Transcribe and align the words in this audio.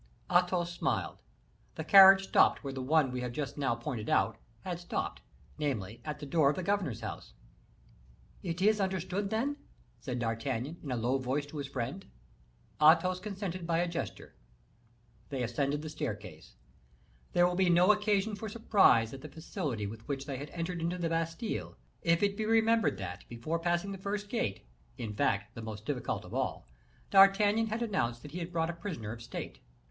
Athos 0.31 0.73
smiled. 0.73 1.19
The 1.75 1.83
carriage 1.83 2.23
stopped 2.23 2.63
where 2.63 2.73
the 2.73 2.81
one 2.81 3.11
we 3.11 3.21
have 3.21 3.33
just 3.33 3.55
now 3.55 3.75
pointed 3.75 4.09
out 4.09 4.39
had 4.61 4.79
stopped; 4.79 5.21
namely, 5.59 6.01
at 6.03 6.17
the 6.19 6.25
door 6.25 6.49
of 6.49 6.55
the 6.55 6.63
governor's 6.63 7.01
house. 7.01 7.35
"It 8.41 8.63
is 8.63 8.81
understood, 8.81 9.29
then?" 9.29 9.57
said 9.99 10.17
D'Artagnan, 10.17 10.77
in 10.81 10.89
a 10.91 10.95
low 10.95 11.19
voice 11.19 11.45
to 11.45 11.57
his 11.57 11.67
friend. 11.67 12.07
Athos 12.81 13.19
consented 13.19 13.67
by 13.67 13.77
a 13.77 13.87
gesture. 13.87 14.33
They 15.29 15.43
ascended 15.43 15.83
the 15.83 15.89
staircase. 15.89 16.55
There 17.33 17.45
will 17.45 17.53
be 17.53 17.69
no 17.69 17.91
occasion 17.91 18.35
for 18.35 18.49
surprise 18.49 19.13
at 19.13 19.21
the 19.21 19.29
facility 19.29 19.85
with 19.85 20.07
which 20.07 20.25
they 20.25 20.37
had 20.37 20.49
entered 20.49 20.81
into 20.81 20.97
the 20.97 21.09
Bastile, 21.09 21.77
if 22.01 22.23
it 22.23 22.35
be 22.35 22.45
remembered 22.47 22.97
that, 22.97 23.23
before 23.29 23.59
passing 23.59 23.91
the 23.91 23.99
first 23.99 24.29
gate, 24.29 24.65
in 24.97 25.13
fact, 25.13 25.53
the 25.53 25.61
most 25.61 25.85
difficult 25.85 26.25
of 26.25 26.33
all, 26.33 26.67
D'Artagnan 27.11 27.67
had 27.67 27.83
announced 27.83 28.23
that 28.23 28.31
he 28.31 28.39
had 28.39 28.51
brought 28.51 28.71
a 28.71 28.73
prisoner 28.73 29.11
of 29.11 29.21
state. 29.21 29.59